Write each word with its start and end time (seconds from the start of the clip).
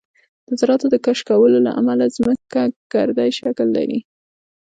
د 0.47 0.49
ذراتو 0.59 0.85
د 0.91 0.95
کشکولو 1.05 1.57
له 1.65 1.71
امله 1.79 2.05
ځمکه 2.15 2.61
ګردی 2.93 3.29
شکل 3.39 3.67
لري 3.77 3.99